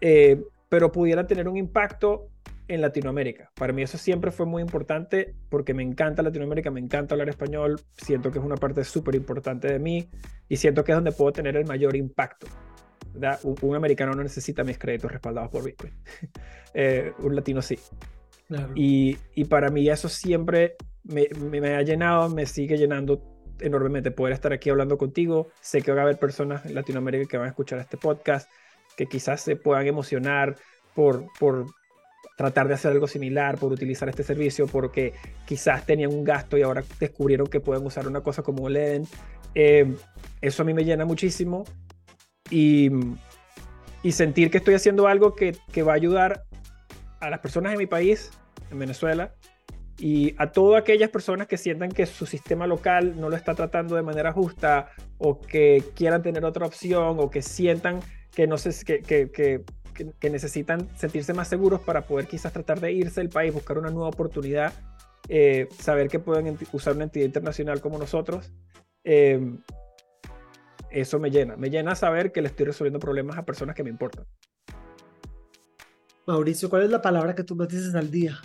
[0.00, 2.28] eh, pero pudiera tener un impacto
[2.68, 3.50] en Latinoamérica.
[3.54, 7.80] Para mí eso siempre fue muy importante porque me encanta Latinoamérica, me encanta hablar español,
[7.96, 10.08] siento que es una parte súper importante de mí
[10.48, 12.46] y siento que es donde puedo tener el mayor impacto.
[13.42, 15.92] Un, americano no necesita mis créditos respaldados por Bitcoin.
[16.76, 17.78] Eh, un latino sí.
[18.74, 23.22] Y, y, para mí eso siempre me, me, ha llenado, me sigue llenando
[23.60, 25.52] enormemente poder estar aquí hablando contigo.
[25.60, 28.50] Sé que va a haber personas en Latinoamérica que van a escuchar este podcast,
[28.96, 30.56] que quizás se puedan emocionar
[30.96, 31.66] por, por
[32.36, 35.14] tratar de hacer algo similar, por utilizar este servicio, porque
[35.46, 39.06] quizás tenían un gasto y ahora descubrieron que pueden usar una cosa como LEDEN.
[39.54, 39.94] Eh,
[40.40, 41.64] eso a mí me llena muchísimo
[42.50, 42.90] y,
[44.02, 46.44] y sentir que estoy haciendo algo que, que va a ayudar
[47.20, 48.30] a las personas en mi país,
[48.70, 49.34] en Venezuela,
[49.98, 53.94] y a todas aquellas personas que sientan que su sistema local no lo está tratando
[53.94, 58.00] de manera justa o que quieran tener otra opción o que sientan
[58.34, 59.64] que, no sé, que, que, que,
[60.22, 64.08] necesitan sentirse más seguros para poder quizás tratar de irse del país, buscar una nueva
[64.08, 64.72] oportunidad,
[65.28, 68.52] eh, saber que pueden usar una entidad internacional como nosotros.
[69.04, 69.58] Eh,
[70.90, 73.90] eso me llena, me llena saber que le estoy resolviendo problemas a personas que me
[73.90, 74.26] importan.
[76.26, 78.38] Mauricio, ¿cuál es la palabra que tú me dices al día?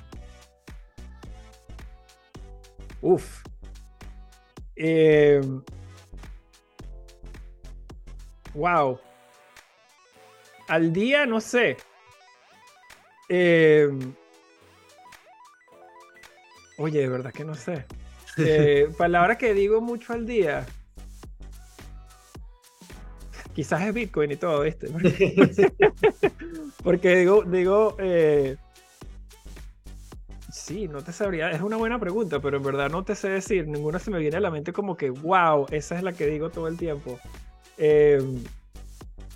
[3.01, 3.43] Uf.
[4.75, 5.41] Eh,
[8.53, 8.99] wow.
[10.70, 11.78] Al día, no sé.
[13.28, 13.89] Eh,
[16.78, 17.86] oye, de verdad que no sé.
[18.38, 20.65] Eh, palabra que digo mucho al día.
[23.53, 24.88] Quizás es Bitcoin y todo, ¿viste?
[26.84, 28.55] Porque digo, digo, eh,
[30.51, 33.67] sí, no te sabría, es una buena pregunta, pero en verdad no te sé decir,
[33.67, 36.51] ninguna se me viene a la mente como que, wow, esa es la que digo
[36.51, 37.20] todo el tiempo.
[37.78, 38.43] Em,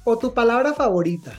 [0.05, 1.33] ¿O tu palabra favorita?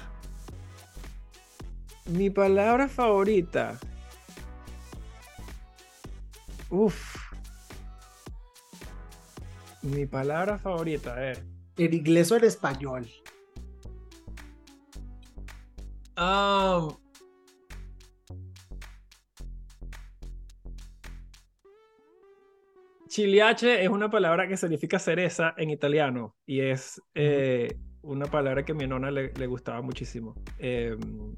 [2.06, 3.78] Mi palabra favorita.
[6.70, 7.16] Uf.
[9.82, 11.44] Mi palabra favorita, a ver.
[11.76, 13.06] ¿En inglés o en español?
[16.16, 16.96] Um,
[23.08, 28.72] chiliache es una palabra que significa cereza en italiano y es eh, una palabra que
[28.72, 30.34] a mi nona le, gustaba muchísimo.
[30.59, 31.34] Em,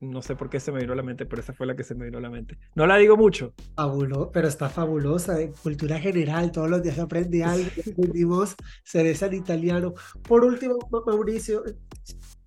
[0.00, 1.84] no sé por qué se me vino a la mente, pero esa fue la que
[1.84, 2.58] se me vino a la mente.
[2.74, 3.52] No la digo mucho.
[3.76, 5.40] Fabuloso, pero está fabulosa.
[5.40, 7.68] En cultura general, todos los días aprende algo.
[7.92, 9.92] Aprendimos cereza en italiano.
[10.26, 11.64] Por último, Mauricio,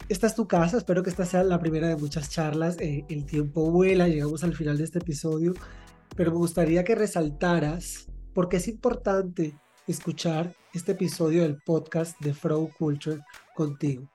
[0.10, 0.78] esta es tu casa.
[0.78, 2.80] Espero que esta sea la primera de muchas charlas.
[2.80, 5.54] Eh, el tiempo vuela, llegamos al final de este episodio.
[6.16, 9.54] Pero me gustaría que resaltaras porque es importante
[9.88, 13.22] escuchar este episodio del podcast de Frog Culture
[13.56, 14.08] contigo.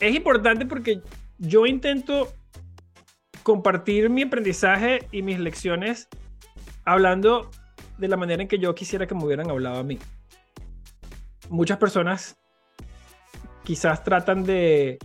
[0.00, 1.02] es importante porque
[1.38, 2.32] yo intento
[3.42, 6.08] compartir mi aprendizaje y mis lecciones
[6.84, 7.50] hablando
[7.98, 9.98] de la manera en que yo quisiera que me hubieran hablado a mí.
[11.50, 12.38] Muchas personas
[13.62, 14.98] quizás tratan de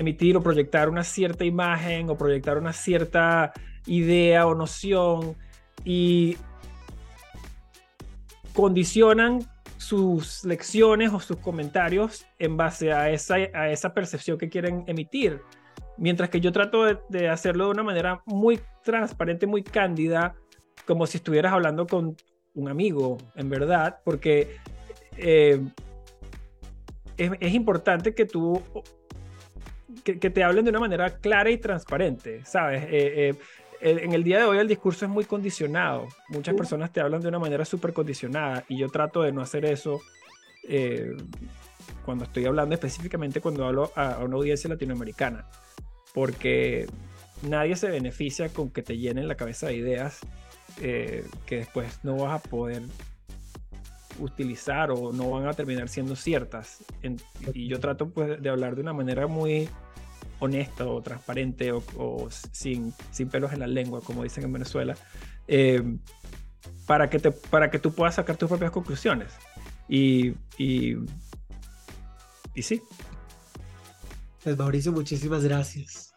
[0.00, 3.52] emitir o proyectar una cierta imagen o proyectar una cierta
[3.86, 5.36] idea o noción
[5.84, 6.38] y
[8.54, 9.40] condicionan
[9.76, 15.42] sus lecciones o sus comentarios en base a esa, a esa percepción que quieren emitir.
[15.98, 20.34] Mientras que yo trato de, hacerlo de una manera muy transparente, muy cándida,
[20.86, 22.16] como si estuvieras hablando con
[22.54, 24.56] un amigo, en verdad, porque
[25.18, 25.60] eh,
[27.18, 28.62] es, importante que tú,
[30.04, 32.84] que, te hablen de una manera clara y transparente, ¿sabes?
[32.84, 33.34] Eh, eh,
[33.80, 36.06] en el día de hoy el discurso es muy condicionado.
[36.28, 39.64] Muchas personas te hablan de una manera súper condicionada y yo trato de no hacer
[39.64, 40.00] eso
[40.68, 41.16] eh,
[42.04, 45.46] cuando estoy hablando, específicamente cuando hablo a, una audiencia latinoamericana,
[46.12, 46.86] porque
[47.42, 50.20] nadie se beneficia con que te llenen la cabeza de ideas
[50.80, 52.82] eh, que después no vas a poder
[54.20, 56.78] utilizar o no van a terminar siendo ciertas.
[57.54, 59.68] y yo trato pues, de hablar de una manera muy
[60.38, 64.94] honesta o transparente o, sin, sin, pelos en la lengua, como dicen en Venezuela,
[65.46, 65.82] eh,
[66.86, 69.32] para, que te, para que tú puedas sacar tus propias conclusiones.
[69.88, 70.96] Y, y,
[72.54, 72.82] y sí.
[74.42, 76.14] Pues Mauricio, muchísimas gracias.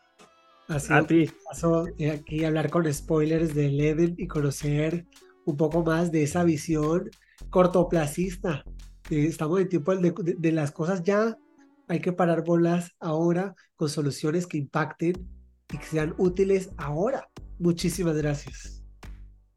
[0.68, 1.30] a ti.
[1.46, 5.06] Paso eh, aquí hablar con spoilers de Eden y conocer
[5.46, 7.10] un poco más de esa visión
[7.54, 8.66] cortoplacista.
[9.12, 11.38] Estamos en tiempo de, de las cosas ya
[11.88, 15.14] hay que parar bolas ahora con soluciones que impacten
[15.72, 17.30] y que sean útiles ahora.
[17.60, 18.84] Muchísimas gracias.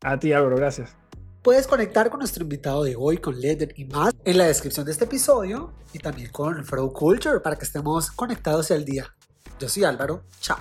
[0.02, 0.94] A ti, Álvaro, gracias.
[1.42, 4.92] Puedes conectar con nuestro invitado de hoy, con Leder y más, en la descripción de
[4.92, 9.14] este episodio y también con Flow Culture para que estemos conectados al día.
[9.58, 10.58] Yo soy Álvaro, chao.